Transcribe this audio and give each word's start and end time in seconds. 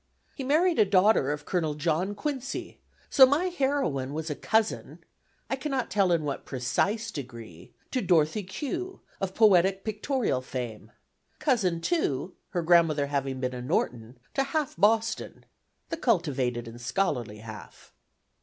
He 0.33 0.43
married 0.43 0.79
a 0.79 0.83
daughter 0.83 1.31
of 1.31 1.45
Colonel 1.45 1.75
John 1.75 2.15
Quincy, 2.15 2.79
so 3.07 3.27
my 3.27 3.49
heroine 3.49 4.15
was 4.15 4.31
a 4.31 4.35
cousin 4.35 4.97
I 5.47 5.55
cannot 5.55 5.91
tell 5.91 6.11
in 6.11 6.23
what 6.23 6.43
precise 6.43 7.11
degree 7.11 7.71
to 7.91 8.01
Dorothy 8.01 8.41
Q. 8.41 9.01
of 9.21 9.35
poetic 9.35 9.83
pictorial 9.83 10.41
fame; 10.41 10.91
cousin, 11.37 11.81
too, 11.81 12.33
(her 12.49 12.63
grandmother 12.63 13.05
having 13.05 13.39
been 13.39 13.53
a 13.53 13.61
Norton) 13.61 14.17
to 14.33 14.41
half 14.43 14.75
Boston, 14.75 15.45
the 15.89 15.97
cultivated 15.97 16.67
and 16.67 16.81
scholarly 16.81 17.37
half. 17.37 17.93